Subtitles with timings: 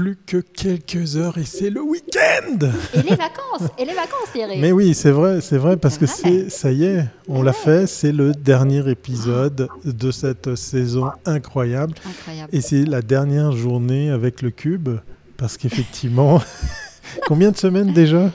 [0.00, 2.56] plus que quelques heures et c'est le week-end.
[2.94, 4.58] Et les vacances, et les vacances, Thierry.
[4.58, 7.86] Mais oui, c'est vrai, c'est vrai parce que c'est, ça y est, on l'a fait.
[7.86, 11.92] C'est le dernier épisode de cette saison incroyable.
[12.08, 12.48] Incroyable.
[12.50, 14.88] Et c'est la dernière journée avec le cube
[15.36, 16.40] parce qu'effectivement,
[17.26, 18.30] combien de semaines déjà?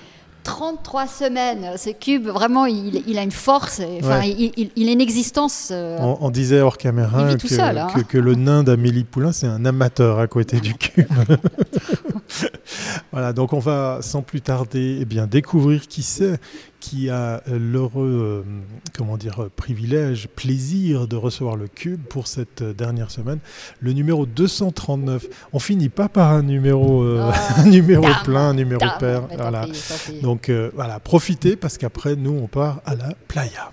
[0.45, 1.71] 33 semaines.
[1.75, 3.81] Ce cube, vraiment, il, il a une force.
[3.99, 4.29] Enfin, Ouais.
[4.29, 5.69] il, il- il a une existence.
[5.71, 7.87] euh, on, on disait hors caméra que, seul, hein.
[7.93, 11.07] que- que le nain d'Amélie Poulain, c'est un amateur à côté du cube.
[13.11, 16.39] voilà, donc on va sans plus tarder eh bien, découvrir qui c'est
[16.85, 18.51] qui a l'heureux euh,
[18.95, 23.39] comment dire, privilège, plaisir de recevoir le cube pour cette dernière semaine.
[23.79, 25.25] Le numéro 239.
[25.53, 29.27] On finit pas par un numéro, euh, un numéro Dame, plein, un numéro dame, pair.
[29.35, 29.65] Voilà.
[29.65, 30.21] pis.
[30.21, 33.71] Donc euh, voilà, profitez parce qu'après, nous, on part à la playa.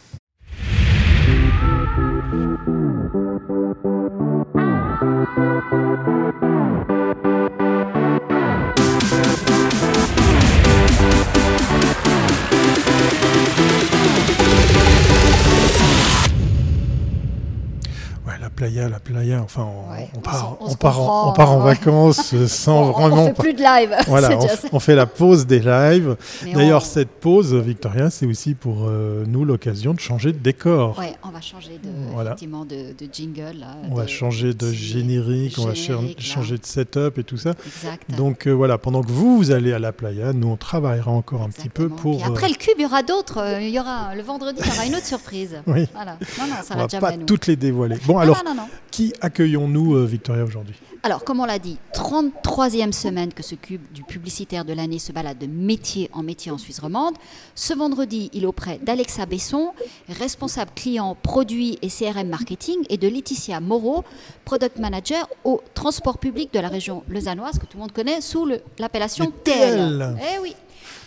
[18.62, 21.50] Playa, la playa, enfin, on, Ouais, on on part, on part, en, comprend, on part
[21.52, 21.74] en ouais.
[21.74, 23.26] vacances euh, sans on, on vraiment...
[23.26, 23.94] fait plus de live.
[24.06, 24.38] Voilà,
[24.72, 26.16] on, fait la pause des lives.
[26.54, 30.98] D'ailleurs, cette pause, Victoria, c'est aussi pour euh, nous l'occasion de changer de décor.
[30.98, 32.30] Ouais, on va changer de, Voilà.
[32.30, 33.58] effectivement, de, de jingle.
[33.58, 35.74] Là, On va changer de générique, on va là.
[36.18, 37.54] changer de setup et tout ça.
[37.66, 38.10] Exact.
[38.16, 41.42] Donc euh, voilà, pendant que vous, vous allez à la playa, nous, on travaillera encore
[41.42, 42.18] un petit peu pour...
[42.18, 43.38] Puis après euh, le cube, il y aura d'autres.
[43.40, 45.56] euh, Il y aura le vendredi, il y aura une autre surprise.
[45.66, 45.86] Oui.
[45.94, 46.12] Voilà.
[46.38, 47.24] Non, non, ça on va va jamais pas nous.
[47.24, 47.96] toutes les dévoiler.
[48.06, 48.68] Bon, Non, alors, non, non, non.
[48.90, 50.74] qui accueillons-nous, euh, Victoria, aujourd'hui?
[51.04, 55.10] Alors, comme on l'a dit, 33e semaine que ce cube du publicitaire de l'année se
[55.10, 57.16] balade de métier en métier en Suisse romande.
[57.56, 59.72] Ce vendredi, il est auprès d'Alexa Besson,
[60.08, 64.04] responsable client produit et CRM marketing, et de Laetitia Moreau,
[64.44, 68.48] product manager au transport public de la région lausannoise, que tout le monde connaît sous
[68.78, 69.32] l'appellation.
[69.42, 70.16] TL.
[70.20, 70.54] Eh oui,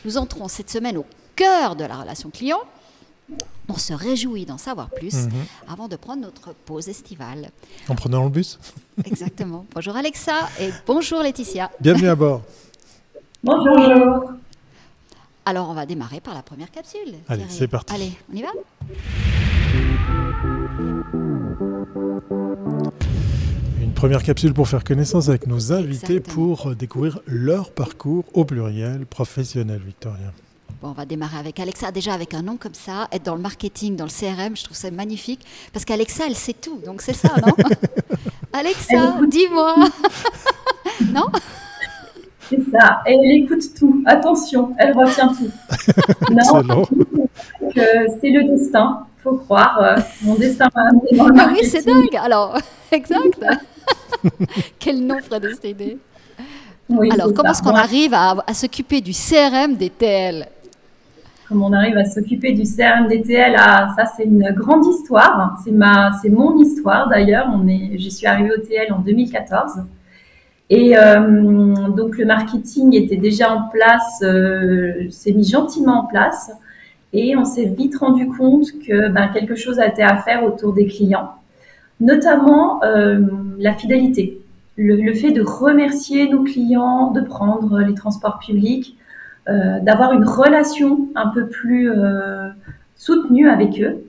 [0.04, 1.06] nous entrons cette semaine au
[1.38, 2.60] cœur de la relation client.
[3.68, 5.32] On se réjouit d'en savoir plus Mhm.
[5.68, 7.50] avant de prendre notre pause estivale.
[7.90, 8.60] En prenant le bus
[9.06, 9.66] Exactement.
[9.74, 11.72] Bonjour Alexa et bonjour Laetitia.
[11.82, 12.44] Bienvenue à bord.
[13.44, 14.32] Bonjour.
[15.46, 17.16] Alors on va démarrer par la première capsule.
[17.28, 17.94] Allez, c'est parti.
[17.94, 18.50] Allez, on y va
[23.82, 26.34] Une première capsule pour faire connaissance avec nos invités Exactement.
[26.56, 30.32] pour euh, découvrir leur parcours au pluriel professionnel, Victoria.
[30.86, 31.92] Bon, on va démarrer avec Alexa.
[31.92, 34.78] Déjà avec un nom comme ça, être dans le marketing, dans le CRM, je trouve
[34.78, 35.44] ça magnifique.
[35.74, 36.80] Parce qu'Alexa, elle sait tout.
[36.86, 37.54] Donc c'est ça, non
[38.54, 39.76] Alexa, dis-moi.
[41.12, 41.26] non
[42.48, 43.02] C'est ça.
[43.08, 44.04] Et elle écoute tout.
[44.06, 45.50] Attention, elle retient tout.
[46.64, 46.84] non,
[47.64, 49.08] euh, c'est le destin.
[49.24, 49.80] Faut croire.
[49.82, 51.70] euh, mon destin m'a amené dans le Ah oui, marketing.
[51.72, 52.16] c'est dingue.
[52.24, 52.60] Alors,
[52.92, 53.44] exact.
[54.78, 55.98] Quel nom prédestiné.
[56.90, 60.48] Oui, Alors, comment est-ce qu'on arrive à, à s'occuper du CRM des TL
[61.48, 65.58] Comment on arrive à s'occuper du CRM DTL ah, Ça, c'est une grande histoire.
[65.64, 67.48] C'est ma, c'est mon histoire d'ailleurs.
[67.54, 69.84] On est, j'y suis arrivée au TL en 2014.
[70.70, 76.52] Et euh, donc le marketing était déjà en place, euh, s'est mis gentiment en place,
[77.14, 80.88] et on s'est vite rendu compte que ben, quelque chose était à faire autour des
[80.88, 81.34] clients,
[82.00, 83.20] notamment euh,
[83.60, 84.42] la fidélité,
[84.76, 88.98] le, fait de remercier nos clients, de prendre les transports publics,
[89.48, 92.50] d'avoir une relation un peu plus euh,
[92.96, 94.04] soutenue avec eux.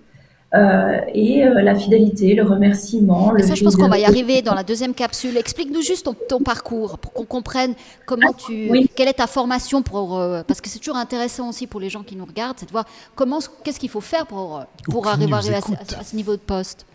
[0.55, 3.33] Euh, et euh, la fidélité, le remerciement.
[3.33, 5.37] Le Ça, je pense qu'on va y arriver dans la deuxième capsule.
[5.37, 7.75] Explique-nous juste ton, ton parcours pour qu'on comprenne
[8.07, 8.89] comment tu, oui.
[8.95, 12.03] quelle est ta formation pour, euh, parce que c'est toujours intéressant aussi pour les gens
[12.05, 12.87] qui nous regardent, c'est de voir
[13.17, 15.97] comment, qu'est-ce qu'il faut faire pour, euh, Ou pour arriver, à, ce- écoutent.
[16.01, 16.87] à ce niveau de poste.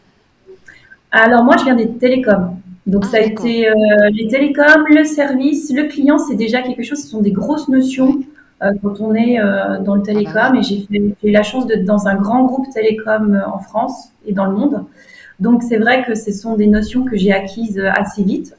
[1.12, 2.56] Alors moi, je viens des télécoms.
[2.88, 3.73] Donc Ah, ça a été euh,
[4.13, 7.00] les télécoms, le service, le client, c'est déjà quelque chose.
[7.00, 8.22] Ce sont des grosses notions euh,
[8.82, 10.56] quand on est euh, dans le télécom.
[10.56, 10.88] Et j'ai
[11.24, 14.56] eu la chance d'être dans un grand groupe télécom euh, en France et dans le
[14.56, 14.86] monde.
[15.42, 18.56] Donc c'est vrai que ce sont des notions que j'ai acquises euh, assez vite.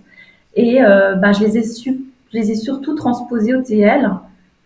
[0.55, 2.01] Et euh, ben, je les ai su,
[2.33, 4.11] je les ai surtout transposées au TL.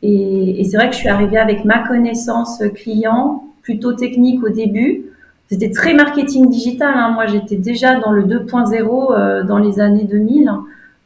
[0.03, 5.05] Et, c'est vrai que je suis arrivée avec ma connaissance client, plutôt technique au début.
[5.49, 6.93] C'était très marketing digital.
[6.95, 7.11] Hein.
[7.15, 10.51] Moi, j'étais déjà dans le 2.0 euh, dans les années 2000.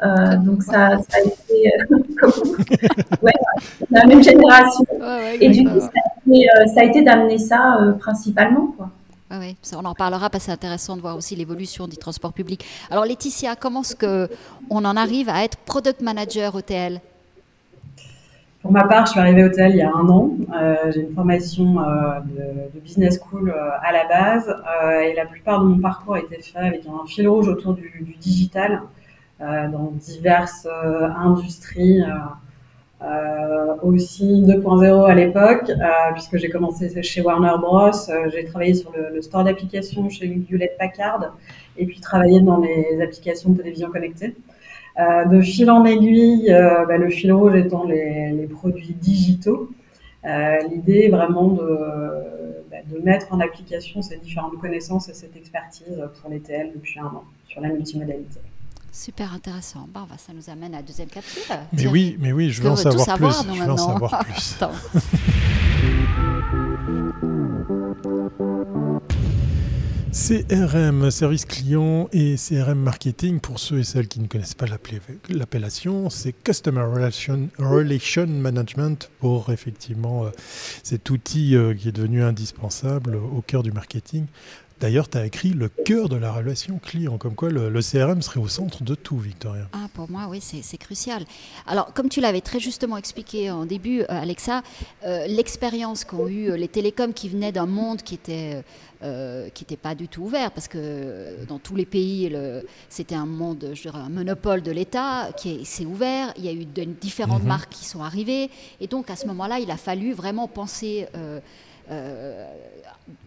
[0.03, 1.97] Euh, donc ça, ça a été euh,
[3.23, 3.33] ouais,
[3.91, 4.85] la même génération.
[5.41, 8.75] Et du coup, ça a été, euh, ça a été d'amener ça euh, principalement.
[8.77, 8.91] Quoi.
[9.33, 12.33] Ah oui, on en parlera parce que c'est intéressant de voir aussi l'évolution du transport
[12.33, 12.65] public.
[12.91, 14.29] Alors Laetitia, comment est-ce que
[14.71, 17.01] on en arrive à être product manager au TL
[18.61, 20.33] Pour ma part, je suis arrivée au TL il y a un an.
[20.53, 25.15] Euh, j'ai une formation euh, de, de business school euh, à la base euh, et
[25.15, 28.17] la plupart de mon parcours a été fait avec un fil rouge autour du, du
[28.17, 28.83] digital.
[29.41, 30.67] Dans diverses
[31.17, 32.03] industries.
[33.83, 35.71] aussi 2.0 à l'époque,
[36.13, 37.91] puisque j'ai commencé chez Warner Bros.
[38.33, 41.35] j'ai travaillé sur le, store d'applications chez Hewlett Packard
[41.79, 44.35] et puis travaillé dans les applications de télévision connectée.
[44.99, 49.71] Euh, de fil en aiguille, euh, bah, le fil rouge étant les, produits digitaux.
[50.25, 51.57] Euh, l'idée est vraiment
[52.71, 56.99] bah, de, mettre en application ces différentes connaissances et cette expertise pour les TL depuis
[56.99, 58.41] un an sur la multimodalité.
[58.93, 59.89] Super intéressant.
[59.93, 61.43] Bah, ça nous amène à la deuxième capsule.
[61.73, 63.55] Mais oui, mais oui, je veux en savoir, plus.
[63.57, 64.57] Je veux en savoir plus.
[70.13, 74.67] CRM, service client et CRM marketing, pour ceux et celles qui ne connaissent pas
[75.29, 80.31] l'appellation, c'est Customer Relation, Relation Management pour effectivement euh,
[80.83, 84.27] cet outil euh, qui est devenu indispensable au cœur du marketing.
[84.81, 88.41] D'ailleurs, tu as écrit le cœur de la relation client, comme quoi le, CRM serait
[88.41, 89.69] au centre de tout, Victoria.
[89.75, 91.25] Ah, pour moi, oui, c'est crucial.
[91.67, 94.63] Alors, comme tu l'avais très justement expliqué en début, euh, Alexa,
[95.05, 98.65] euh, l'expérience qu'ont eu euh, les télécoms qui venaient d'un monde qui était...
[99.55, 102.31] qui n'était pas du tout ouvert, parce que dans tous les pays,
[102.91, 106.35] c'était un monde, je dirais, un monopole de l'État qui s'est ouvert.
[106.37, 107.49] Il y a eu différentes mhm.
[107.49, 108.51] marques qui sont arrivées.
[108.79, 111.41] Et donc, à ce moment-là, il a fallu vraiment penser euh,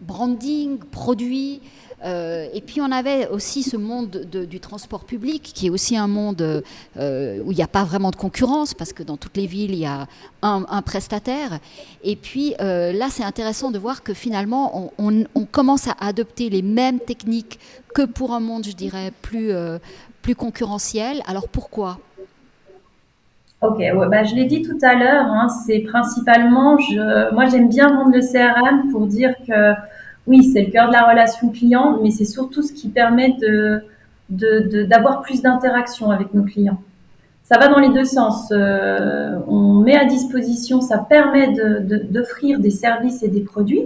[0.00, 1.60] branding, produit.
[2.04, 6.06] Euh, et puis on avait aussi ce monde du transport public, qui est aussi un
[6.06, 6.62] monde
[6.98, 9.72] euh, où il n'y a pas vraiment de concurrence, parce que dans toutes les villes,
[9.72, 10.06] il y a
[10.42, 11.60] un, prestataire.
[12.02, 17.00] Et puis là, c'est intéressant de voir que finalement, on, commence à adopter les mêmes
[17.00, 17.58] techniques
[17.94, 19.52] que pour un monde, je dirais, plus,
[20.20, 21.22] plus concurrentiel.
[21.26, 21.98] Alors pourquoi?
[23.66, 26.76] Ok, bah, je l'ai dit tout à l'heure, hein, c'est principalement,
[27.32, 29.72] moi j'aime bien vendre le CRM pour dire que
[30.26, 34.84] oui, c'est le cœur de la relation client, mais c'est surtout ce qui permet de,
[34.84, 36.80] d'avoir plus d'interaction avec nos clients.
[37.42, 38.48] Ça va dans les deux sens.
[38.52, 41.52] Euh, on met à disposition, ça permet
[42.10, 43.82] d'offrir des services et des produits.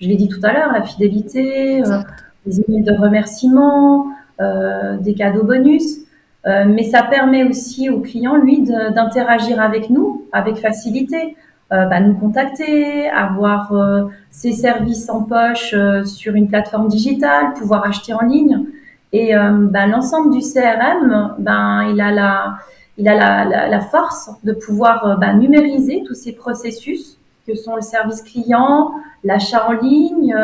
[0.00, 1.98] Je l'ai dit tout à l'heure, la fidélité, euh,
[2.46, 4.06] des emails de remerciement,
[4.40, 5.98] euh, des cadeaux bonus.
[6.46, 11.36] Euh, mais ça permet aussi au client, lui, d'interagir avec nous avec facilité.
[11.72, 17.54] Euh, bah, nous contacter, avoir euh, ses services en poche euh, sur une plateforme digitale,
[17.54, 18.66] pouvoir acheter en ligne.
[19.14, 22.54] Et bah, l'ensemble du CRM, ben, il a la,
[22.96, 27.76] il a la, la, la force de pouvoir bah, numériser tous ces processus que sont
[27.76, 28.92] le service client,
[29.22, 30.34] l'achat en ligne,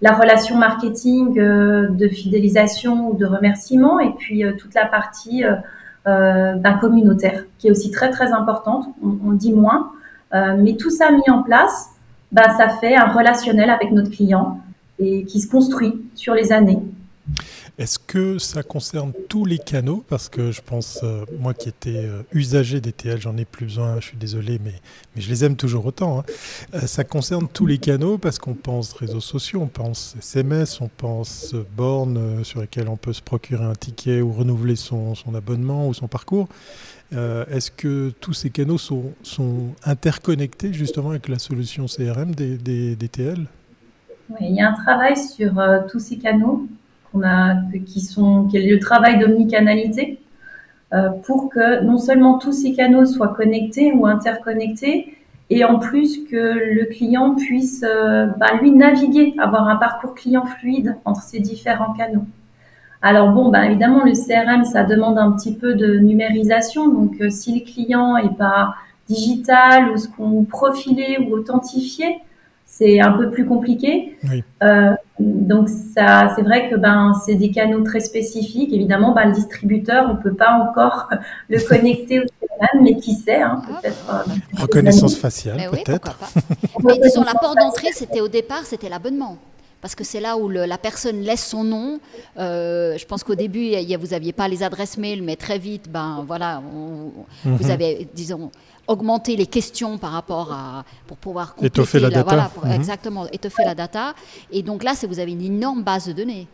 [0.00, 5.44] la relation marketing euh, de fidélisation ou de remerciement et puis euh, toute la partie
[6.06, 9.90] d'un communautaire qui est aussi très très importante, on, dit moins,
[10.32, 11.88] mais tout ça mis en place,
[12.30, 14.60] bah, ça fait un relationnel avec notre client
[15.00, 16.78] et qui se construit sur les années.
[17.78, 20.02] Est-ce que ça concerne tous les canaux?
[20.08, 24.00] Parce que je pense, euh, moi qui étais euh, usager des j'en ai plus besoin,
[24.00, 24.72] je suis désolé, mais,
[25.14, 26.20] je les aime toujours autant.
[26.20, 26.24] Hein.
[26.74, 30.88] Euh, ça concerne tous les canaux parce qu'on pense réseaux sociaux, on pense SMS, on
[30.88, 35.92] pense bornes sur lesquelles on peut se procurer un ticket ou renouveler son, abonnement ou
[35.92, 36.48] son parcours.
[37.12, 39.12] Est-ce que tous ces canaux sont,
[39.84, 42.96] interconnectés justement avec la solution CRM des,
[44.40, 45.52] il y a un travail sur
[45.90, 46.66] tous ces canaux
[47.86, 50.20] qui sont, le travail d'omnicanalité,
[50.94, 55.14] euh, pour que non seulement tous ces canaux soient connectés ou interconnectés,
[55.50, 60.44] et en plus que le client puisse, euh, bah, lui, naviguer, avoir un parcours client
[60.44, 62.24] fluide entre ces différents canaux.
[63.02, 66.88] Alors bon, bah, évidemment, le CRM, ça demande un petit peu de numérisation.
[66.88, 68.74] Donc, euh, si le client est pas
[69.08, 72.18] digital ou ce qu'on profilé ou authentifié,
[72.66, 74.18] c'est un peu plus compliqué.
[74.62, 78.72] Euh, donc ça, c'est vrai que ben c'est des canaux très spécifiques.
[78.72, 81.08] Évidemment, ben, le distributeur, on peut pas encore
[81.48, 84.04] le connecter au CRM, mais qui sait, hein, peut-être.
[84.12, 86.18] Euh, Reconnaissance faciale, peut-être.
[86.84, 89.38] mais disons, la porte d'entrée, c'était au départ, c'était l'abonnement
[89.86, 92.00] parce que c'est là où la personne laisse son nom.
[92.38, 95.58] Euh, je pense qu'au début, y a, vous n'aviez pas les adresses mail, mais très
[95.58, 97.12] vite, ben voilà, vous
[97.44, 97.70] mhm.
[97.70, 98.50] avez, disons,
[98.88, 102.50] augmenté les questions par rapport à pour pouvoir étoffer la, data.
[102.54, 102.80] Voilà, mhm.
[102.80, 104.14] exactement, étoffer la data.
[104.50, 106.46] Et donc là, vous avez une énorme base de données.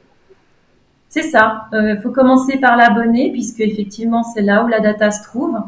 [1.08, 1.66] C'est ça.
[1.72, 5.58] Il euh, faut commencer par l'abonné, puisque effectivement, c'est là où la data se trouve.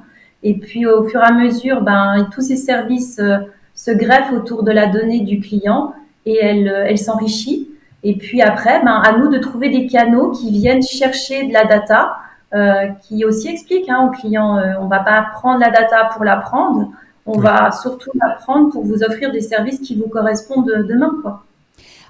[0.43, 3.39] Et puis, au fur et à mesure, ben, tous ces services euh,
[3.75, 5.93] se greffent autour de la donnée du client
[6.25, 7.69] et elle, euh, elle s'enrichit.
[8.05, 11.65] Et puis après, ben, à nous de trouver des canaux qui viennent chercher de la
[11.67, 12.17] data,
[12.55, 16.25] euh, qui aussi explique hein, aux clients, euh, on va pas prendre la data pour
[16.25, 16.91] la prendre,
[17.27, 21.17] on va surtout la prendre pour vous offrir des services qui vous correspondent demain.
[21.23, 21.43] Quoi.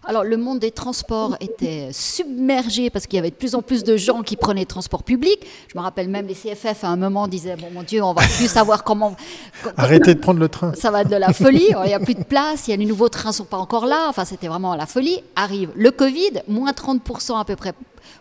[0.07, 3.85] Alors, le monde des transports était submergé parce qu'il y avait de plus en plus
[3.85, 5.39] de gens qui prenaient le transport public.
[5.73, 8.21] Je me rappelle même les CFF à un moment disaient Bon, mon Dieu, on va
[8.23, 9.17] plus savoir comment.
[9.79, 10.75] Arrêtez de prendre le train.
[10.75, 11.69] Ça va être de la folie.
[11.85, 12.69] Il n'y a plus de place.
[12.69, 14.07] Il y a les nouveaux trains ne sont pas encore là.
[14.09, 15.23] Enfin, c'était vraiment la folie.
[15.37, 17.73] Arrive le Covid, moins 30% à peu près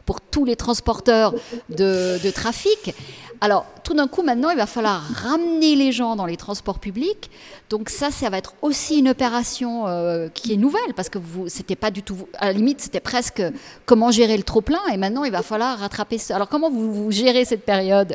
[0.05, 1.33] pour tous les transporteurs
[1.69, 2.93] de, trafic.
[3.41, 7.29] Alors, tout d'un coup, maintenant, il va falloir ramener les gens dans les transports publics.
[7.69, 11.75] Donc ça, ça va être aussi une opération euh, qui est nouvelle, parce que c'était
[11.75, 13.43] pas du tout, à la limite, c'était presque
[13.85, 16.35] comment gérer le trop-plein, et maintenant, il va falloir rattraper ça.
[16.35, 18.13] Alors, comment vous, vous gérez cette période?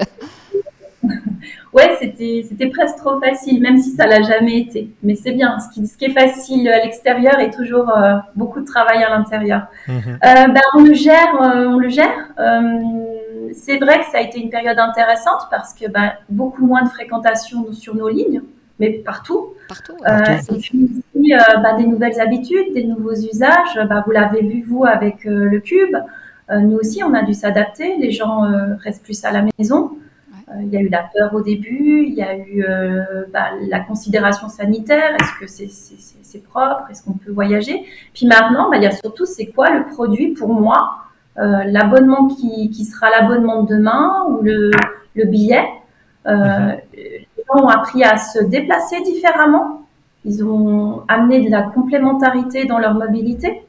[1.72, 4.90] Ouais, c'était, c'était presque trop facile, même si ça l'a jamais été.
[5.02, 5.58] Mais c'est bien.
[5.60, 9.10] Ce qui, ce qui est facile à l'extérieur est toujours euh, beaucoup de travail à
[9.10, 9.66] l'intérieur.
[9.86, 9.96] Mhm.
[9.96, 10.18] Euh,
[10.48, 12.32] ben, on le gère, euh, on le gère.
[13.52, 16.88] c'est vrai que ça a été une période intéressante parce que ben, beaucoup moins de
[16.88, 18.42] fréquentation sur nos lignes,
[18.78, 19.54] mais partout.
[19.68, 19.96] Partout.
[20.06, 23.78] et puis aussi ben, des nouvelles habitudes, des nouveaux usages.
[23.88, 25.96] Ben, vous l'avez vu vous avec le cube.
[26.50, 27.96] nous aussi, on a dû s'adapter.
[27.98, 28.42] Les gens
[28.82, 29.98] restent plus à la maison.
[30.50, 33.50] Euh, il y a eu la peur au début, il y a eu euh, bah,
[33.68, 35.68] la considération sanitaire, est-ce que
[36.22, 37.84] c'est propre, est-ce qu'on peut voyager?
[38.14, 40.96] Puis maintenant, bah, il y a surtout c'est quoi le produit pour moi,
[41.38, 44.70] euh, l'abonnement qui, qui, sera l'abonnement de demain ou le,
[45.14, 45.64] le billet?
[46.26, 46.76] Mhm.
[46.94, 49.86] Les gens ont appris à se déplacer différemment,
[50.24, 53.62] ils ont amené de la complémentarité dans leur mobilité,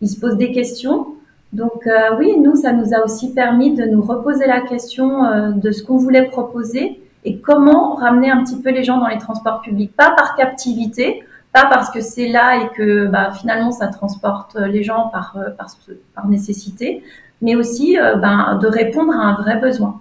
[0.00, 1.15] ils se posent des questions,
[1.56, 5.50] donc euh, oui, nous, ça nous a aussi permis de nous reposer la question euh,
[5.52, 9.16] de ce qu'on voulait proposer et comment ramener un petit peu les gens dans les
[9.16, 9.96] transports publics.
[9.96, 14.82] Pas par captivité, pas parce que c'est là et que bah, finalement ça transporte les
[14.82, 15.68] gens par, euh, par,
[16.14, 17.02] par nécessité,
[17.40, 20.00] mais aussi ben, de répondre à un vrai besoin.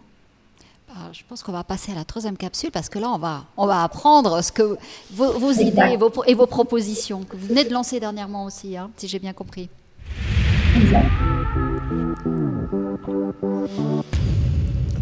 [0.89, 3.43] Ah, je pense qu'on va passer à la troisième capsule parce que là, on va,
[3.57, 4.77] on va apprendre ce que,
[5.11, 8.89] vos, idées et vos, et vos, propositions que vous venez de lancer dernièrement aussi, hein,
[8.97, 9.69] si j'ai bien compris.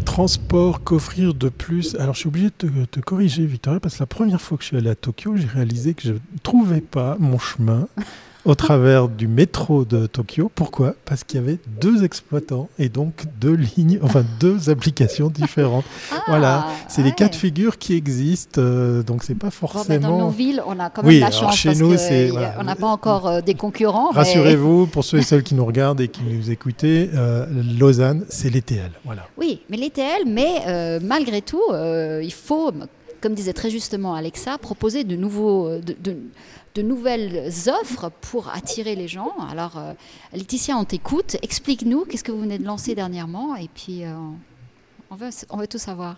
[0.04, 1.96] Transport qu'offrir de plus.
[1.96, 4.68] Alors je suis obligé de te, corriger Victoria parce que la première fois que je
[4.68, 7.88] suis allé à Tokyo, j'ai réalisé que je ne trouvais pas mon chemin
[8.44, 10.50] au travers du métro de Tokyo.
[10.54, 10.94] Pourquoi?
[11.04, 15.84] Parce qu'il y avait deux exploitants et donc deux lignes, enfin deux applications différentes.
[16.12, 20.08] Ah, voilà, c'est les cas de figure qui existent, euh, donc c'est pas forcément.
[20.08, 22.76] dans nos villes, on a quand même la chance chez parce nous, c'est, on n'a
[22.76, 24.10] pas encore euh, des concurrents.
[24.10, 27.46] Rassurez-vous, pour ceux et celles qui nous regardent et qui nous écoutent, euh,
[27.78, 29.26] Lausanne, c'est l'ETL, voilà.
[29.38, 32.72] Oui, mais l'ETL, mais malgré tout, il faut,
[33.20, 36.16] comme disait très justement Alexa, proposer de nouveaux, de de
[36.82, 37.50] nouvelles
[37.80, 39.32] offres pour attirer les gens.
[39.50, 39.92] Alors, euh,
[40.32, 41.36] Laetitia, on t'écoute.
[41.42, 44.12] Explique-nous, qu'est-ce que vous venez de lancer dernièrement Et puis, euh,
[45.10, 46.16] on, veut, on veut tout savoir.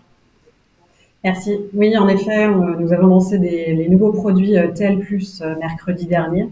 [1.24, 1.58] Merci.
[1.74, 6.48] Oui, en effet, nous avons lancé des, les nouveaux produits euh, TEL Plus mercredi dernier.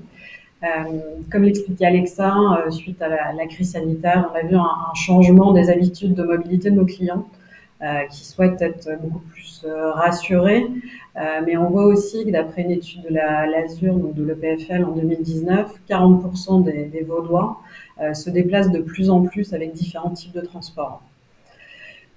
[1.31, 2.35] comme l'expliquait Alexa,
[2.71, 6.77] suite à la, crise sanitaire, on a vu un, changement des habitudes de mobilité de
[6.77, 7.27] nos clients
[8.11, 10.67] qui souhaitent être beaucoup plus rassurés,
[11.17, 14.85] euh, mais on voit aussi que d'après une étude de la l'Azur, donc de l'EPFL
[14.85, 17.61] en 2019, 40% des, Vaudois
[18.01, 21.03] euh, se déplacent de plus en plus avec différents types de transports.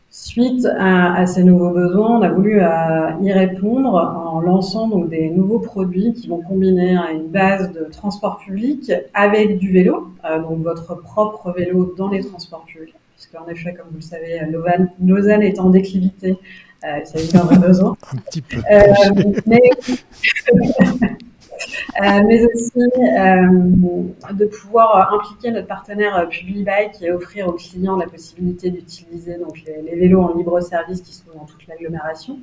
[0.10, 5.30] Suite à, ces nouveaux besoins, on a voulu euh, y répondre en lançant donc des
[5.30, 10.08] nouveaux produits qui vont combiner une base de transport public avec du vélo,
[10.42, 14.42] donc votre propre vélo dans les transports publics, puisque en effet, comme vous le savez,
[15.00, 16.38] Lausanne est en déclivité
[16.84, 17.98] euh, c'est un vrai besoin.
[18.14, 18.58] un petit peu.
[18.58, 18.82] Euh,
[19.46, 19.62] mais,
[22.02, 22.72] euh, mais, aussi
[24.34, 29.96] de pouvoir impliquer notre partenaire Publibike et offrir aux clients la possibilité d'utiliser donc les,
[29.96, 32.38] vélos en libre service qui sont dans toute l'agglomération.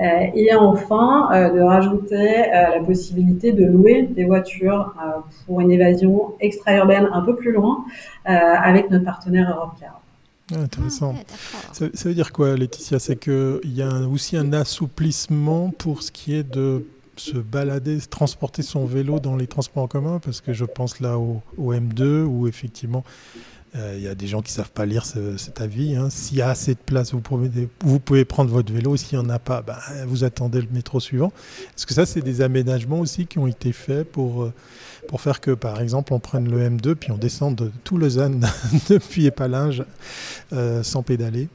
[0.00, 4.94] et enfin, de rajouter la possibilité de louer des voitures
[5.46, 7.84] pour une évasion extra-urbaine un peu plus loin
[8.24, 9.99] avec notre partenaire Europcar.
[10.52, 11.14] Ah, intéressant.
[11.16, 12.98] Ah, ça, veut dire quoi, Laetitia?
[12.98, 16.84] C'est qu'il y a aussi un assouplissement pour ce qui est de
[17.16, 21.18] se balader, transporter son vélo dans les transports en commun, parce que je pense là
[21.18, 23.04] au, M2 où effectivement
[23.76, 25.94] euh, il y a des gens qui ne savent pas lire cet avis.
[25.94, 26.10] Hein.
[26.10, 27.22] S'il y a assez de place, vous
[27.84, 28.96] vous pouvez prendre votre vélo.
[28.96, 31.32] S'il n'y en a pas, ben, vous attendez le métro suivant.
[31.76, 34.52] Est-ce que ça, c'est des aménagements aussi qui ont été faits pour, euh,
[35.06, 38.44] pour faire que, par exemple, on prenne le M2 puis on descende de tout Lausanne
[38.90, 39.84] depuis Épalinges
[40.52, 41.48] euh, sans pédaler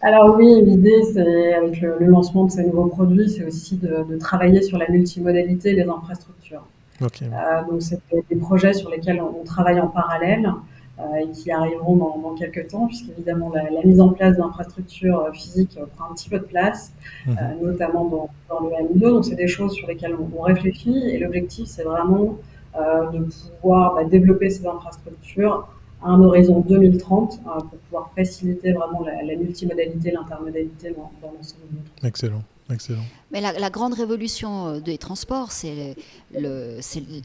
[0.00, 4.62] alors oui, l'idée, c'est avec le, lancement de ces nouveaux produits, c'est aussi de, travailler
[4.62, 6.64] sur la multimodalité des infrastructures.
[7.02, 10.52] Euh, donc c'est des projets sur lesquels on, travaille en parallèle
[10.98, 15.78] euh, et qui arriveront dans, quelques temps, puisqu'évidemment la, la mise en place d'infrastructures physiques
[15.96, 16.92] prend un petit peu de place,
[17.26, 17.36] mhm.
[17.62, 18.04] notamment
[18.48, 19.00] dans, le M2.
[19.00, 22.36] Donc c'est des choses sur lesquelles on, on réfléchit et l'objectif, c'est vraiment
[22.74, 23.26] de
[23.60, 25.68] pouvoir bah, développer ces infrastructures
[26.02, 32.06] à un horizon 2030 pour pouvoir faciliter vraiment la, multimodalité, l'intermodalité dans, dans l'ensemble du
[32.06, 32.42] Excellent.
[32.70, 33.04] Excellent.
[33.30, 35.96] Mais la, grande révolution des transports, c'est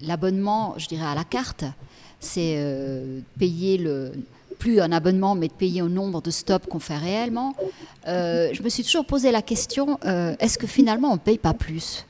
[0.02, 1.66] l'abonnement, je dirais, à la carte.
[2.20, 2.58] C'est
[3.38, 4.14] payer le,
[4.64, 7.54] plus un abonnement, mais de payer au nombre de stops qu'on fait réellement.
[8.08, 11.38] Euh, je me suis toujours posé la question euh, est-ce que finalement on ne paye
[11.38, 12.06] pas plus?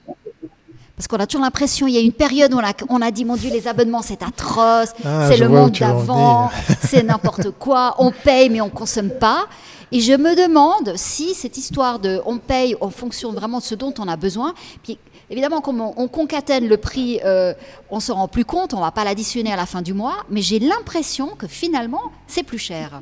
[0.96, 3.10] Parce qu'on a toujours l'impression, il y a une période où on a, on a
[3.10, 6.52] dit, mon Dieu, les abonnements, c'est atroce, ah, c'est le monde d'avant,
[6.84, 9.48] c'est n'importe quoi, on paye mais on consomme pas.
[9.95, 13.75] Et je me demande si cette histoire de on paye en fonction vraiment de ce
[13.75, 14.97] dont on a besoin, puis
[15.29, 17.53] Évidemment, comme on, concatène le prix, euh,
[17.89, 19.93] on ne se rend plus compte, on ne va pas l'additionner à la fin du
[19.93, 23.01] mois, mais j'ai l'impression que finalement, c'est plus cher.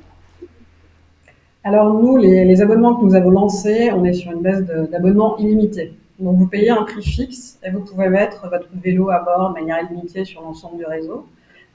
[1.66, 5.94] Alors nous, les, abonnements que nous avons lancés, on est sur une baisse d'abonnement illimité.
[6.20, 9.60] Donc vous payez un prix fixe et vous pouvez mettre votre vélo à bord de
[9.60, 11.26] manière illimitée sur l'ensemble du réseau.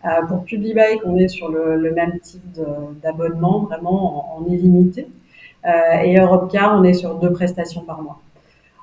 [0.07, 2.61] Euh, pour PubliBike, on est sur le, même type
[3.03, 5.09] d'abonnement, vraiment en, illimité.
[5.65, 8.21] Euh, et Europcar, on est sur deux prestations par mois.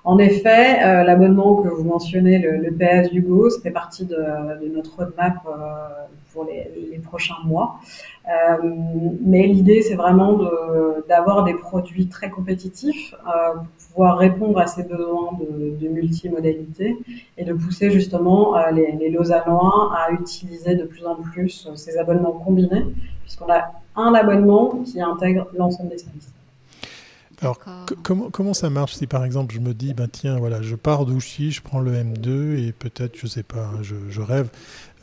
[0.04, 4.18] En effet, euh, l'abonnement que vous mentionnez, le, le PS Hugo, ça fait partie de,
[4.74, 5.88] notre roadmap euh,
[6.34, 7.80] pour les, prochains mois.
[8.28, 8.58] Euh,
[9.22, 10.40] mais l'idée, c'est vraiment
[11.08, 16.98] d'avoir des produits très compétitifs pour pouvoir répondre à ces besoins de, multimodalité
[17.38, 22.32] et de pousser justement les, les Lausannois à utiliser de plus en plus ces abonnements
[22.32, 22.86] combinés,
[23.22, 26.34] puisqu'on a un abonnement qui intègre l'ensemble des services.
[27.44, 27.60] Alors,
[28.04, 31.06] comment, comment ça marche si par exemple je me dis, ben tiens, voilà, je pars
[31.06, 34.50] d'Ouchy, je prends le M2 et peut-être, je sais pas, hein, je, rêve,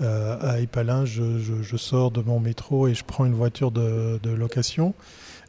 [0.01, 4.19] euh, à Épalin, je, je, sors de mon métro et je prends une voiture de,
[4.23, 4.95] de location.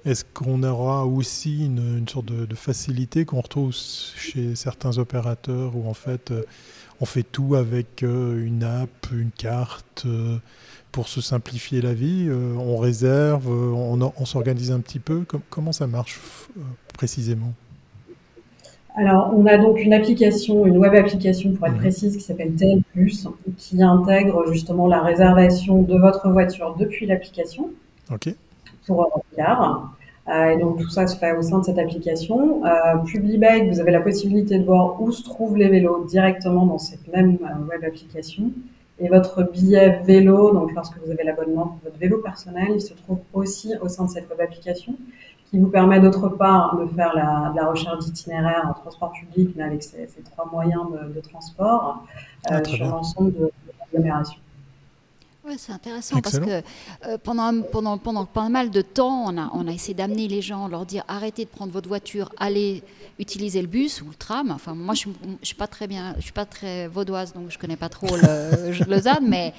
[0.04, 5.90] Est-ce qu'on aura aussi une, une sorte de, facilité qu'on retrouve chez certains opérateurs où
[5.90, 6.44] en fait euh,
[7.00, 10.06] on fait tout avec euh, une app, une carte
[10.92, 15.88] pour se simplifier la vie On réserve, on, on s'organise un petit peu Comment ça
[15.88, 16.20] marche
[16.94, 17.54] précisément?
[18.96, 21.80] Alors, on a donc une application, une web application pour être mhm.
[21.80, 22.82] précise, qui s'appelle TL+,
[23.58, 27.70] qui intègre justement la réservation de votre voiture depuis l'application
[28.12, 28.36] Ok.
[28.86, 29.96] pour Eurocar.
[30.28, 32.66] Euh, et donc, tout ça se fait au sein de cette application.
[32.66, 36.78] Euh, PubliBike, vous avez la possibilité de voir où se trouvent les vélos directement dans
[36.78, 38.52] cette même euh, web application.
[39.04, 42.94] Et votre billet vélo, donc lorsque vous avez l'abonnement pour votre vélo personnel, il se
[42.94, 44.96] trouve aussi au sein de cette web application
[45.50, 49.64] qui vous permet d'autre part de faire la, la recherche d'itinéraire en transport public, mais
[49.64, 50.84] avec ces, trois moyens
[51.14, 52.06] de, transport
[52.52, 54.40] euh, sur l'ensemble de, l'agglomération.
[55.44, 56.62] Oui, c'est intéressant parce que
[57.08, 60.42] euh, pendant, pendant, pendant pas mal de temps, on a, on a essayé d'amener les
[60.42, 62.84] gens, leur dire arrêtez de prendre votre voiture, allez
[63.18, 64.52] utiliser le bus ou le tram.
[64.52, 67.58] Enfin, moi, je ne suis pas très bien, je suis pas très vaudoise, donc je
[67.58, 69.56] connais pas trop le, Lausanne, mais,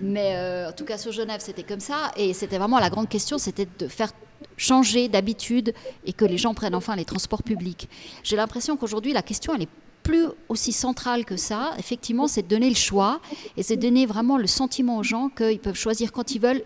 [0.00, 2.12] mais euh, en tout cas sur Genève, c'était comme ça.
[2.16, 4.12] Et c'était vraiment la grande question, c'était de faire
[4.56, 5.74] changer d'habitude
[6.06, 7.88] et que les gens prennent enfin les transports publics.
[8.22, 9.68] J'ai l'impression qu'aujourd'hui, la question, elle est
[10.08, 11.72] plus aussi centrale que ça.
[11.78, 13.20] Effectivement, c'est de donner le choix
[13.58, 16.62] et c'est de donner vraiment le sentiment aux gens qu'ils peuvent choisir quand ils veulent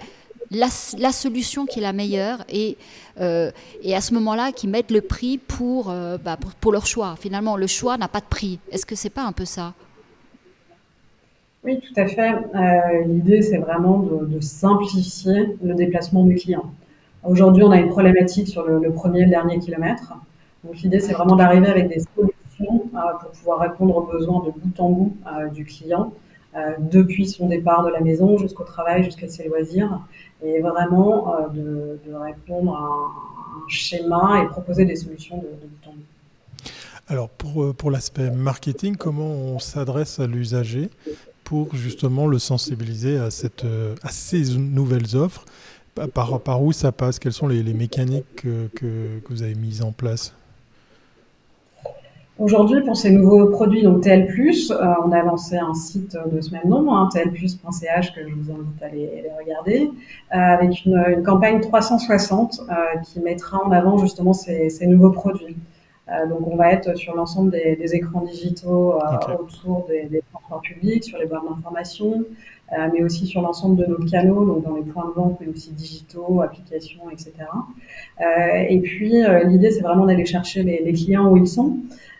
[0.53, 0.69] la,
[1.11, 2.77] solution qui est la meilleure et,
[3.21, 3.51] euh,
[3.83, 7.17] et à ce moment-là, qu'ils mettent le prix euh, bah, pour, pour, leur choix.
[7.19, 8.61] Finalement, le choix n'a pas de prix.
[8.71, 9.75] Est-ce que c'est pas un peu ça?
[11.65, 12.31] Oui, tout à fait.
[12.31, 16.71] Euh, l'idée, c'est vraiment de, simplifier le déplacement du client.
[17.25, 20.15] Aujourd'hui, on a une problématique sur le, premier et le dernier kilomètre.
[20.63, 22.32] Donc l'idée, c'est vraiment d'arriver avec des solutions
[23.21, 26.13] pour pouvoir répondre aux besoins de bout en bout euh, du client,
[26.55, 30.01] euh, depuis son départ de la maison jusqu'au travail, jusqu'à ses loisirs,
[30.45, 36.67] et vraiment de, répondre à un, schéma et proposer des solutions de, bout en bout.
[37.09, 40.91] Alors pour, pour l'aspect marketing, comment on s'adresse à l'usager
[41.45, 43.65] pour justement le sensibiliser à, cette,
[44.03, 45.45] à ces nouvelles offres?
[46.15, 47.19] Par, par où ça passe?
[47.19, 50.35] Quelles sont les, mécaniques que, que, vous avez mises en place?
[52.39, 56.51] Aujourd'hui, pour ces nouveaux produits, donc TL+, euh, on a lancé un site de ce
[56.51, 59.91] même nom, hein, tlplus.ch, que je vous invite à aller, regarder,
[60.35, 65.57] euh, avec une, campagne 360 euh, qui mettra en avant justement ces, ces nouveaux produits.
[66.29, 68.95] donc, on va être sur l'ensemble des, des, écrans digitaux
[69.39, 72.25] autour des, des, transports publics, sur les bornes d'information,
[72.73, 75.49] euh, mais aussi sur l'ensemble de nos canaux, donc dans les points de vente, mais
[75.49, 77.33] aussi digitaux, applications, etc.
[78.21, 78.25] Euh,
[78.67, 81.77] et puis, euh, l'idée, c'est vraiment d'aller chercher les, les, clients où ils sont.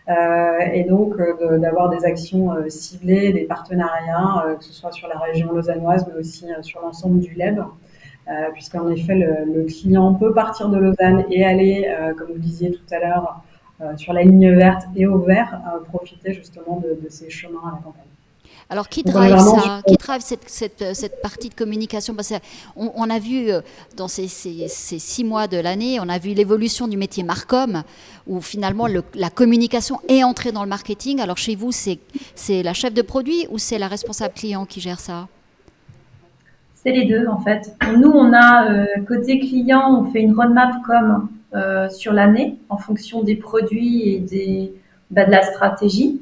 [0.09, 1.15] Euh, et donc
[1.61, 6.45] d'avoir des actions ciblées, des partenariats, que ce soit sur la région lausannoise, mais aussi
[6.61, 7.63] sur l'ensemble du LEB,
[8.53, 12.93] puisqu'en effet, le, le, client peut partir de Lausanne et aller, comme vous disiez tout
[12.93, 13.41] à l'heure,
[13.95, 17.81] sur la ligne verte et au vert, profiter justement de, de, ces chemins à la
[17.81, 18.12] campagne.
[18.69, 22.33] Alors, qui drive ça Qui drive cette, cette, cette, partie de communication Parce
[22.75, 23.61] on, on, a vu euh,
[23.97, 27.83] dans ces, ces, ces six mois de l'année, on a vu l'évolution du métier Marcom,
[28.27, 31.19] où finalement le, la communication est entrée dans le marketing.
[31.21, 31.99] Alors, chez vous, c'est
[32.63, 35.27] la chef de produit ou c'est la responsable client qui gère ça?
[36.75, 37.73] C'est les deux, en fait.
[37.97, 42.77] Nous, on a, euh, côté client, on fait une roadmap com euh, sur l'année en
[42.77, 44.73] fonction des produits et des,
[45.09, 46.19] bah, de la stratégie.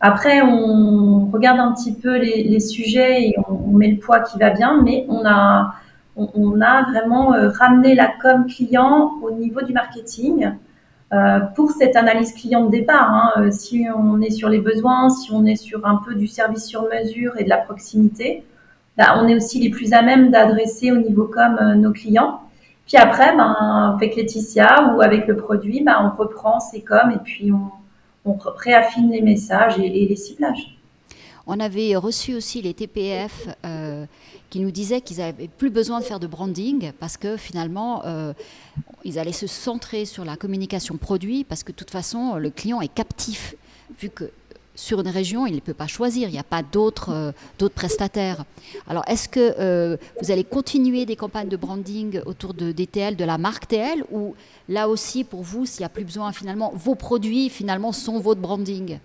[0.00, 4.20] Après, on regarde un petit peu les, les sujets et on, on, met le poids
[4.20, 5.74] qui va bien, mais on a,
[6.16, 10.52] on, a vraiment euh, ramené la com client au niveau du marketing
[11.14, 13.10] euh, pour cette analyse client de départ.
[13.10, 13.32] Hein.
[13.40, 16.66] Euh, si on est sur les besoins, si on est sur un peu du service
[16.66, 18.44] sur mesure et de la proximité,
[18.98, 22.40] bah, on est aussi les plus à même d'adresser au niveau com euh, nos clients.
[22.86, 27.18] Puis après, ben, avec Laetitia ou avec le produit, ben, on reprend ces coms et
[27.24, 27.70] puis on,
[28.26, 30.76] on réaffine les messages et, les ciblages.
[31.46, 34.04] On avait reçu aussi les TPF euh,
[34.50, 38.32] qui nous disaient qu'ils n'avaient plus besoin de faire de branding parce que finalement, euh,
[39.04, 42.80] ils allaient se centrer sur la communication produit parce que de toute façon, le client
[42.80, 43.54] est captif
[44.00, 44.30] vu que
[44.76, 48.44] sur une région, il ne peut pas choisir, il n'y a pas d'autres euh, prestataires.
[48.88, 53.24] Alors, est-ce que euh, vous allez continuer des campagnes de branding autour de DTL, de
[53.24, 54.34] la marque TL, ou
[54.68, 58.40] là aussi, pour vous, s'il n'y a plus besoin, finalement, vos produits, finalement, sont votre
[58.40, 58.98] branding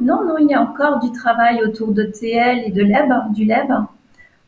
[0.00, 3.44] Non, non, il y a encore du travail autour de TL et de LEB, du
[3.44, 3.72] LEB,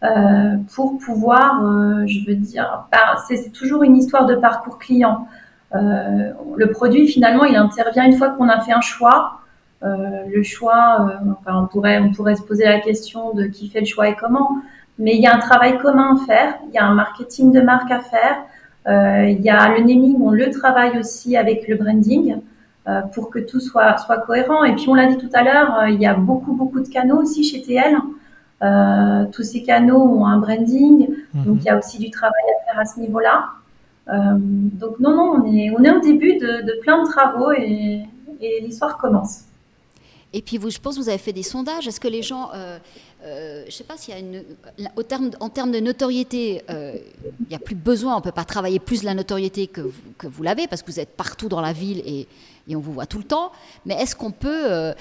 [0.05, 1.61] euh, pour pouvoir,
[2.07, 2.87] je veux dire,
[3.27, 5.27] c'est toujours une histoire de parcours client.
[5.73, 9.41] Le produit, finalement, il intervient une fois qu'on a fait un choix,
[9.85, 13.81] le choix, euh, enfin, on, pourrait, on pourrait se poser la question de qui fait
[13.81, 14.63] le choix et comment,
[14.99, 17.61] mais il y a un travail commun à faire, il y a un marketing de
[17.61, 18.37] marque à faire,
[18.89, 22.37] euh, il y a le naming, on le travaille aussi avec le branding
[22.89, 24.65] euh, pour que tout soit, soit cohérent.
[24.65, 27.21] Et puis on l'a dit tout à l'heure, il y a beaucoup, beaucoup de canaux
[27.21, 27.97] aussi chez TL.
[29.33, 31.45] tous ces canaux ont un branding, mmh.
[31.45, 33.51] donc il y a aussi du travail à faire à ce niveau-là.
[34.09, 38.05] donc non, non, on est, on est au début de, de plein de travaux et,
[38.41, 39.45] et l'histoire commence.
[40.35, 41.87] Et puis, vous, je pense que vous avez fait des sondages.
[41.87, 42.79] Est-ce que les gens, euh,
[43.25, 44.43] euh, je ne sais pas s'il y a une,
[45.39, 46.97] en termes de notoriété, euh,
[47.41, 50.43] il n'y a plus besoin, on ne peut pas travailler plus la notoriété que vous,
[50.43, 52.27] l'avez parce que vous êtes partout dans la ville et,
[52.75, 53.53] on vous voit tout le temps.
[53.87, 54.93] Mais est-ce qu'on peut,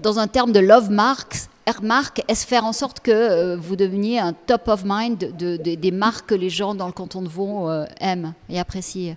[0.00, 1.48] dans un terme de love marks,
[1.82, 5.90] marque, est-ce faire en sorte que vous deveniez un top of mind de, de, des
[5.90, 7.68] marques que les gens dans le canton de Vaud
[8.00, 9.16] aiment et apprécient?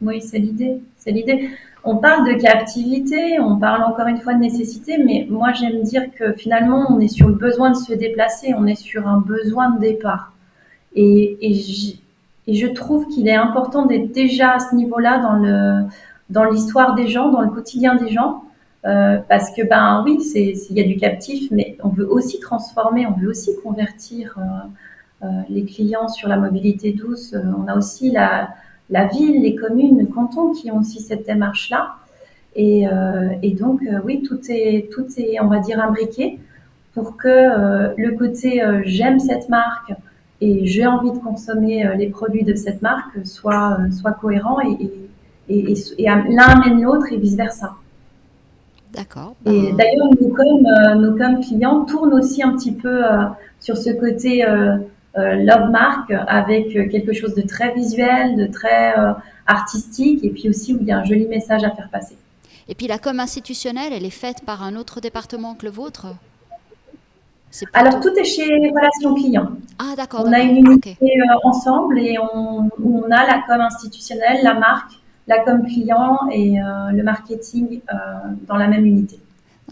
[0.00, 0.80] Oui, c'est l'idée.
[0.98, 1.50] C'est l'idée
[1.84, 6.10] on parle de captivité, on parle encore une fois de nécessité, mais moi j'aime dire
[6.18, 9.70] que finalement on est sur le besoin de se déplacer, on est sur un besoin
[9.70, 10.32] de départ.
[10.94, 11.38] Et,
[12.46, 15.18] je trouve qu'il est important d'être déjà à ce niveau-là
[16.28, 18.44] dans l'histoire des gens, dans le quotidien des gens,
[18.86, 23.06] euh, parce que ben oui, il y a du captif, mais on veut aussi transformer,
[23.06, 27.34] on veut aussi convertir euh, euh, les clients sur la mobilité douce.
[27.34, 28.50] on a aussi la
[28.90, 31.96] la ville, les communes, le canton qui ont aussi cette démarche-là.
[32.56, 36.38] Et, euh, et, donc, euh, oui, tout est, tout est, on va dire, imbriqué
[36.94, 39.92] pour que euh, le côté j'aime cette marque
[40.40, 44.90] et j'ai envie de consommer les produits de cette marque soit, soit cohérent et,
[45.48, 47.74] et, et, et l'un amène l'autre et vice-versa.
[48.92, 49.34] D'accord.
[49.46, 53.02] Et d'ailleurs, nos com, nos com clients tournent aussi un petit peu
[53.58, 54.44] sur ce côté
[55.18, 59.12] euh, love mark avec quelque chose de très visuel, de très euh,
[59.46, 62.16] artistique et puis aussi où il y a un joli message à faire passer.
[62.68, 66.06] Et puis la com institutionnelle, elle est faite par un autre département que le vôtre?
[67.50, 67.70] Plutôt...
[67.74, 69.50] Alors tout est chez Relations Clients.
[69.78, 70.24] Ah d'accord.
[70.26, 71.20] On a une unité okay.
[71.20, 74.92] euh, ensemble et on, on, a la com institutionnelle, la marque,
[75.28, 77.96] la com client et euh, le marketing euh,
[78.48, 79.18] dans la même unité.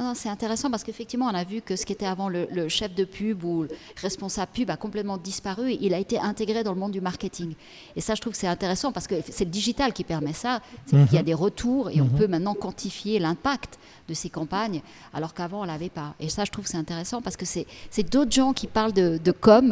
[0.02, 2.68] Non, c'est intéressant parce qu'effectivement, on a vu que ce qui était avant le, le,
[2.68, 3.68] chef de pub ou le
[4.00, 7.54] responsable pub a complètement disparu et il a été intégré dans le monde du marketing.
[7.94, 10.60] Et ça, je trouve que c'est intéressant parce que c'est le digital qui permet ça.
[10.86, 11.06] C'est mm -hmm.
[11.06, 12.14] qu'il y a des retours et mm -hmm.
[12.14, 14.80] on peut maintenant quantifier l'impact de ces campagnes
[15.16, 16.10] alors qu'avant, on ne l'avait pas.
[16.18, 17.46] Et ça, je trouve que c'est intéressant parce que
[17.94, 19.66] c'est d'autres gens qui parlent de, de com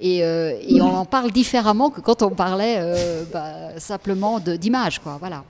[0.00, 4.96] et, euh, et, on en parle différemment que quand on parlait euh, bah, simplement d'image.
[5.24, 5.40] Voilà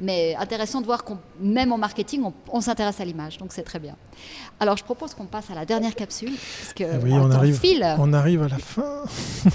[0.00, 3.62] mais intéressant de voir qu'on même en marketing, on, on s'intéresse à l'image, donc c'est
[3.62, 3.96] très bien.
[4.58, 7.86] Alors je propose qu'on passe à la dernière capsule, parce que oui, on, arrive, file.
[7.98, 9.04] on arrive à la fin.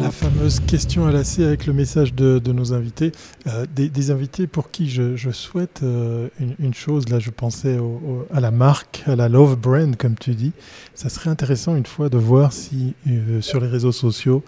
[0.00, 3.12] la fameuse question à la C avec le message de, de nos invités,
[3.46, 7.30] euh, des, des, invités pour qui je, je souhaite euh, une, une, chose, là je
[7.30, 10.52] pensais au, au, à la marque, à la love brand comme tu dis,
[10.94, 14.44] ça serait intéressant une fois de voir si euh, sur les réseaux sociaux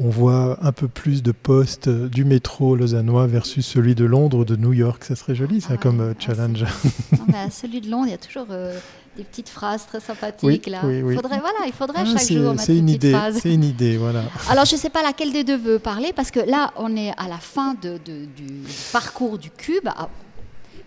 [0.00, 4.44] on voit un peu plus de postes du métro lausannois versus celui de Londres ou
[4.44, 5.02] de New York.
[5.04, 6.64] Ça serait joli, ça, Ah comme euh, ah, challenge.
[7.18, 8.78] Non, mais à celui de Londres, il y a toujours euh,
[9.16, 10.62] des petites phrases très sympathiques.
[10.66, 10.80] Oui, là.
[10.84, 11.14] oui, oui.
[11.16, 13.10] Faudrait, voilà, il faudrait Ah, chaque c'est jour mettre une idée.
[13.10, 13.38] phrase.
[13.42, 14.22] C'est une idée, voilà.
[14.50, 17.10] Alors, je ne sais pas laquelle des deux veut parler, parce que là, on est
[17.16, 19.88] à la fin de, de- du parcours du cube,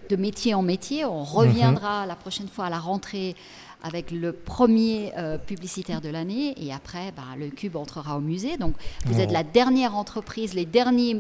[0.10, 1.04] de métier en métier.
[1.06, 3.36] On reviendra la prochaine fois à la rentrée
[3.84, 8.58] avec le premier euh, publicitaire de l'année, et après, bah, le cube entrera au musée.
[8.58, 8.74] Donc,
[9.06, 11.14] vous êtes la dernière entreprise, les derniers,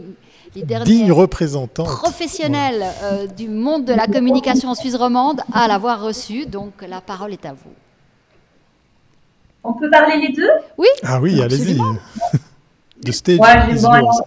[0.55, 1.87] les Digne derniers représentante.
[1.87, 6.45] professionnels euh, du monde de la communication en Suisse romande à l'avoir reçu.
[6.45, 7.73] Donc, la parole est à vous.
[9.63, 10.49] On peut parler les deux?
[11.03, 11.77] Ah oui, allez-y.
[13.05, 14.21] The stage Ouais, is bon, yours.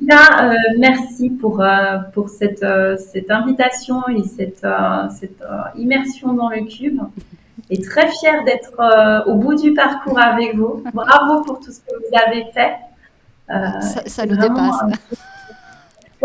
[0.00, 5.78] Déjà, euh, merci pour, euh, pour cette, euh, cette invitation et cette, euh, cette euh,
[5.78, 7.00] immersion dans le cube.
[7.74, 10.82] Et très fière d'être euh, au bout du parcours avec vous.
[10.92, 12.74] Bravo pour tout ce que vous avez fait.
[13.50, 14.82] Euh, Ça, ça nous vraiment dépasse.
[14.82, 15.16] un-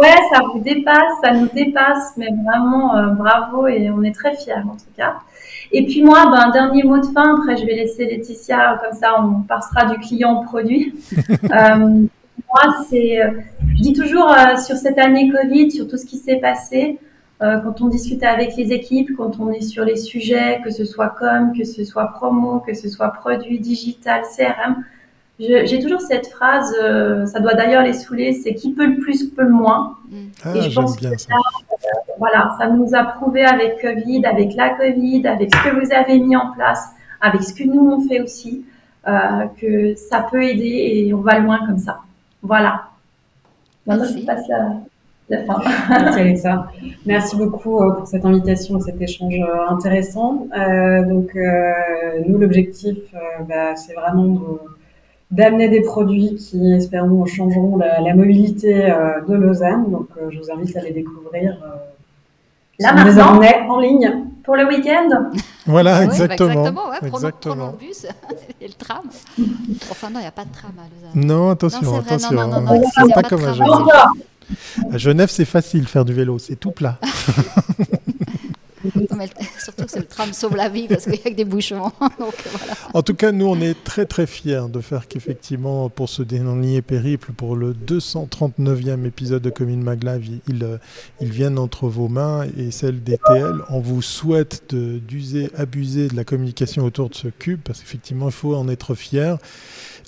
[0.02, 4.36] Ouais, ça vous dépasse, ça nous dépasse, mais vraiment euh, bravo et on est très
[4.36, 5.16] fiers en tout cas.
[5.72, 9.20] Et puis moi, ben, dernier mot de fin, après je vais laisser Laetitia, comme ça
[9.20, 10.94] on passera du client au produit.
[11.52, 12.06] Euh,
[12.54, 13.32] moi, c'est, euh,
[13.76, 17.00] je dis toujours euh, sur cette année Covid, sur tout ce qui s'est passé,
[17.44, 20.86] euh, quand on discute avec les équipes, quand on est sur les sujets, que ce
[20.86, 24.84] soit com, que ce soit promo, que ce soit produit digital, CRM,
[25.40, 29.26] j'ai toujours cette phrase, euh, ça doit d'ailleurs les saouler, c'est qui peut le plus
[29.30, 29.96] peut le moins.
[30.44, 31.36] Ah, et je pense bien que ça.
[32.18, 36.18] Voilà, ça nous a prouvé avec Covid, avec la Covid, avec ce que vous avez
[36.18, 36.90] mis en place,
[37.22, 38.66] avec ce que nous on fait aussi,
[39.08, 42.00] euh, que ça peut aider et on va loin comme ça.
[42.42, 42.86] Voilà.
[43.86, 44.22] Maintenant, Merci.
[44.22, 44.72] je passe la,
[45.30, 45.58] la fin.
[45.90, 46.68] Merci Alexa.
[47.06, 50.48] Merci beaucoup euh, pour cette invitation et cet échange euh, intéressant.
[50.58, 51.72] Euh, donc euh,
[52.28, 54.60] nous l'objectif, euh, bah, c'est vraiment de-
[55.32, 59.86] d'amener des produits qui, espérons, changeront la, la mobilité euh, de Lausanne.
[59.92, 61.58] Donc euh, je vous invite à les découvrir.
[61.64, 61.76] Euh,
[62.80, 64.26] Là, maintenant en ligne.
[64.44, 65.10] Pour le week-end,
[65.66, 66.52] Voilà, oui, bah, exactement.
[66.68, 67.56] exactement, ouais, prenons, Exactement.
[67.56, 68.06] prenons le bus
[68.62, 69.02] et le tram.
[69.92, 71.26] Enfin, non, il n'y a pas de tram à Lausanne.
[71.28, 72.36] Non, attention, Non, attention.
[72.36, 73.52] non, non, non, non, pas pas comme à.
[74.92, 77.00] À Genève, c'est facile faire du vélo, c'est tout plat.
[79.18, 81.92] Mais surtout que le tram sauve la vie parce qu'il n'y a que des bouchons.
[82.20, 82.74] Donc, voilà.
[82.94, 86.82] En tout cas, nous, on est très très fiers de faire qu'effectivement, pour ce dernier
[86.82, 90.78] périple, pour le 239e épisode de Commune Mag Live, il, il, euh,
[91.22, 93.62] il vienne entre vos mains et celle d'ETL.
[93.70, 98.34] On vous souhaite d'user, abuser de la communication autour de ce cube, parce qu'effectivement, il
[98.34, 99.38] faut en être fier.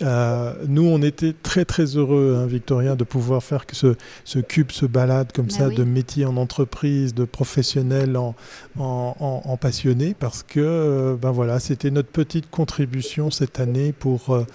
[0.01, 4.39] Euh, nous, on était très très heureux, hein, Victorien, de pouvoir faire que ce, ce
[4.39, 5.75] cube se balade comme Mais ça, oui.
[5.75, 8.35] de métier en entreprise, de professionnels en,
[8.77, 14.45] en, passionnés, parce que euh, ben voilà, c'était notre petite contribution cette année pour euh,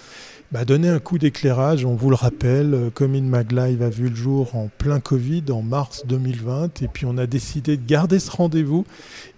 [0.53, 1.85] bah, donner un coup d'éclairage.
[1.85, 5.45] On vous le rappelle, euh, Commune Mag Live a vu le jour en plein Covid
[5.51, 8.87] en mars 2020, et puis on a décidé de garder ce rendez-vous.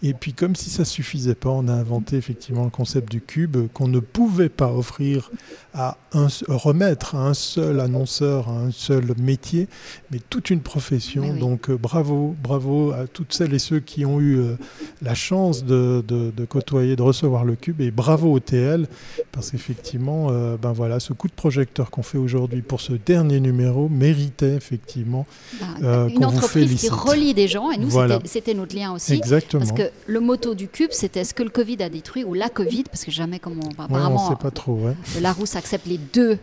[0.02, 3.56] Et puis comme si ça suffisait pas, on a inventé effectivement le concept du cube
[3.72, 5.30] qu'on ne pouvait pas offrir
[5.74, 9.68] à un, remettre à un seul annonceur, à un seul métier,
[10.10, 11.30] mais toute une profession.
[11.32, 11.38] Oui.
[11.40, 14.56] Donc euh, bravo, bravo à toutes celles et ceux qui ont eu euh,
[15.02, 18.86] la chance de, de- de côtoyer, de recevoir le cube, et bravo au TL,
[19.32, 23.40] parce qu'effectivement, euh, ben voilà, ce coup de projecteur qu'on fait aujourd'hui pour ce dernier
[23.40, 25.26] numéro méritait effectivement.
[25.60, 26.90] Bah, Euh, une qu'on vous entreprise qui félicite.
[26.92, 28.16] relie des gens, et nous, Voilà.
[28.16, 29.12] c'était- c'était notre lien aussi.
[29.14, 29.64] Exactement.
[29.64, 32.48] Parce que le motto du cube, c'était ce que le Covid a détruit ou la
[32.48, 33.62] Covid, parce que jamais comment.
[33.62, 34.74] Ouais, on apparemment, sait pas trop.
[34.74, 34.94] Ouais.
[35.14, 36.38] le Larousse accepte les deux.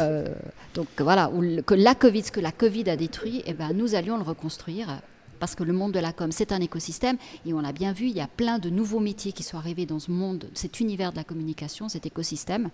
[0.00, 0.26] Euh,
[0.74, 3.94] donc voilà, le- que la Covid, ce que la Covid a détruit, eh ben, nous
[3.94, 5.00] allions le reconstruire.
[5.40, 7.16] Parce que le monde de la com, c'est un écosystème.
[7.46, 9.86] Et on l'a bien vu, il y a plein de nouveaux métiers qui sont arrivés
[9.86, 12.70] dans ce monde, cet univers de la communication, cet écosystème.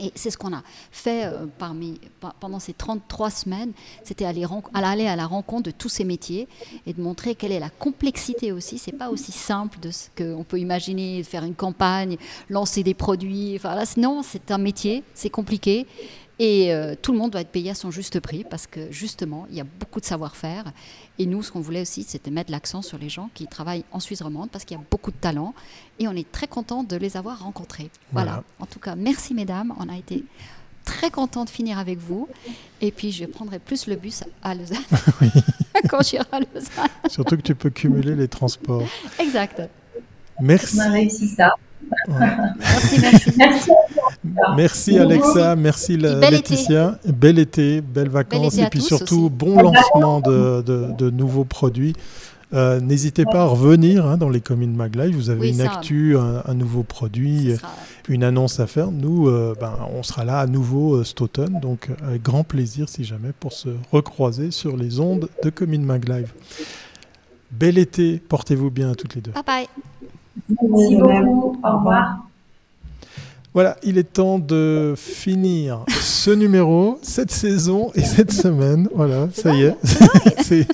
[0.00, 3.72] Et c'est ce qu'on a fait euh, parmi, pa- pendant ces 33 semaines,
[4.04, 4.44] c'était aller,
[5.06, 6.48] à la rencontre de tous ces métiers
[6.86, 8.78] et de montrer quelle est la complexité aussi.
[8.78, 12.16] C'est pas aussi simple de ce qu'on peut imaginer, faire une campagne,
[12.48, 13.52] lancer des produits.
[13.56, 15.86] Enfin, là, non, c'est un métier, c'est compliqué.
[16.44, 19.46] Et euh, tout le monde doit être payé à son juste prix parce que justement,
[19.48, 20.72] il y a beaucoup de savoir-faire.
[21.20, 24.00] Et nous, ce qu'on voulait aussi, c'était mettre l'accent sur les gens qui travaillent en
[24.00, 25.54] Suisse romande parce qu'il y a beaucoup de talents
[26.00, 27.92] et on est très content de les avoir rencontrés.
[28.10, 28.30] Voilà.
[28.32, 28.44] Voilà.
[28.58, 29.72] En tout cas, merci mesdames.
[29.78, 30.24] On a été
[30.84, 32.26] très content de finir avec vous.
[32.80, 34.78] Et puis, je prendrai plus le bus à Lausanne
[35.88, 36.88] quand j'irai à Lausanne.
[37.08, 38.88] Surtout que tu peux cumuler les transports.
[39.20, 39.62] Exact.
[40.40, 40.76] Merci.
[40.76, 41.54] on a réussi ça.
[42.08, 42.26] Ouais.
[42.58, 43.32] Merci, merci.
[43.36, 43.70] Merci.
[44.56, 46.50] Merci Alexa, merci la- Puis bel été.
[46.54, 46.98] Laetitia.
[47.06, 49.30] Bel été, belles vacances été et à puis surtout aussi.
[49.30, 51.94] bon lancement de, de- de nouveaux produits
[52.54, 55.16] Euh, N'hésitez pas à revenir hein, dans les communes MagLive.
[55.16, 57.68] Vous avez Oui, une actu, un, un nouveau produit, sera-
[58.10, 58.90] une annonce à faire.
[58.92, 62.44] Nous, euh, ben, on sera là à nouveau euh, cet automne, donc euh, avec grand
[62.44, 66.30] plaisir si jamais pour se recroiser sur les ondes de Commune MagLive.
[67.50, 69.32] Bel été, portez-vous bien toutes les deux.
[69.32, 69.66] Bye bye.
[70.68, 71.56] Merci beaucoup.
[71.64, 72.18] Au revoir.
[73.54, 78.88] Voilà, il est temps de finir ce numéro, cette saison et cette semaine.
[78.94, 79.76] Voilà, ça y est,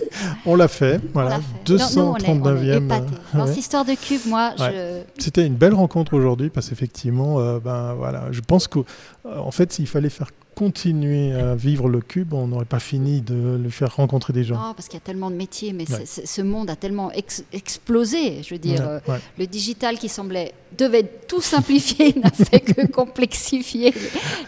[0.47, 1.01] on l'a fait.
[1.13, 1.73] Voilà, l'a fait.
[1.75, 2.85] Non, nous, on est- on est 239e.
[2.85, 3.05] épatés.
[3.35, 3.49] euh, Dans ouais.
[3.49, 5.01] cette histoire de cube, moi, je...
[5.19, 9.87] C'était une belle rencontre aujourd'hui parce qu'effectivement, euh, ben voilà, je pense qu'en fait, s'il
[9.89, 14.33] fallait faire continuer à vivre le cube, on n'aurait pas fini de le faire rencontrer
[14.33, 14.57] des gens.
[14.59, 16.05] Oh, parce qu'il y a tellement de métiers, mais Ouais.
[16.05, 18.43] ce monde a tellement ex- explosé.
[18.43, 19.21] Je veux dire, Ouais, euh, ouais.
[19.39, 23.95] le digital qui semblait devait tout simplifier n'a fait que complexifier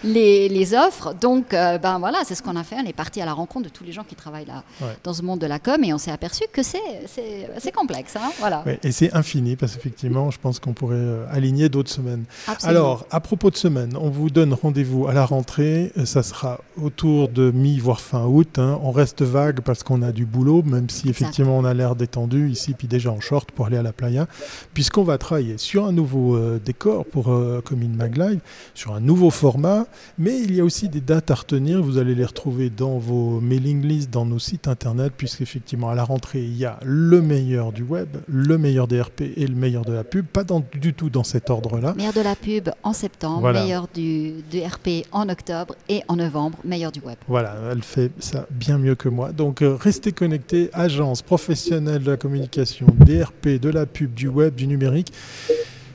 [0.04, 1.14] les, les offres.
[1.14, 2.76] Donc, euh, ben voilà, c'est ce qu'on a fait.
[2.82, 4.64] On est parti à la rencontre de tous les gens qui travaillent là
[5.04, 8.16] dans ce monde de la com et on s'est aperçu que c'est complexe.
[8.16, 8.64] Hein, voilà.
[8.82, 12.24] Et c'est infini parce qu'effectivement, je pense qu'on pourrait euh, aligner d'autres semaines.
[12.48, 12.78] Absolument.
[12.80, 15.92] Alors, à propos de semaine, on vous donne rendez-vous à la rentrée.
[16.04, 18.58] Ça sera autour de mi, voire fin août.
[18.58, 18.78] hein.
[18.82, 22.48] On reste vague parce qu'on a du boulot, même si effectivement on a l'air détendu
[22.50, 24.26] ici, puis déjà en short pour aller à la playa,
[24.74, 28.40] puisqu'on va travailler sur un nouveau euh, décor pour euh, Commune Maglive,
[28.74, 29.86] sur un nouveau format.
[30.18, 31.82] Mais il y a aussi des dates à retenir.
[31.82, 36.04] Vous allez les retrouver dans vos mailing lists, dans nos sites internet, puisqu'effectivement à la
[36.04, 39.84] rentrée, il y a le meilleur du web, le meilleur des RP et le meilleur
[39.84, 40.26] de la pub.
[40.26, 41.94] Pas dans- du tout dans cet ordre-là.
[41.96, 43.62] Meilleur de la pub en septembre, Voilà.
[43.62, 47.16] meilleur du, du RP en octobre et en novembre, meilleur du web.
[47.28, 49.32] Voilà, elle fait ça bien mieux que moi.
[49.32, 54.54] Donc euh, restez connectés, agence professionnelle de la communication, DRP, de la pub, du web,
[54.54, 55.12] du numérique.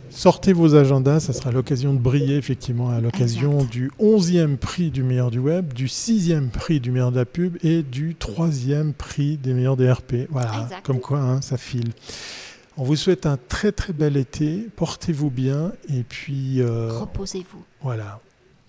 [0.09, 5.03] Sortez vos agendas, ça sera l'occasion de briller effectivement à l'occasion du 11e prix du
[5.03, 9.37] meilleur du web, du 6e prix du meilleur de la pub et du 3e prix
[9.37, 10.27] des meilleurs DRP.
[10.29, 10.85] Voilà, Exact.
[10.85, 11.91] comme quoi hein, ça file.
[12.77, 17.63] On vous souhaite un très très bel été, portez-vous bien et puis euh, Reposez-vous.
[17.81, 18.19] voilà.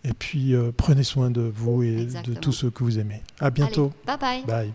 [0.08, 3.22] Et puis, euh, prenez soin de vous et de tous ceux que vous aimez.
[3.40, 3.92] À bientôt.
[4.06, 4.44] Bye bye.
[4.46, 4.72] Bye.